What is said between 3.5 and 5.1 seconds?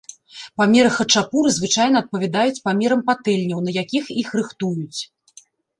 на якіх іх рыхтуюць.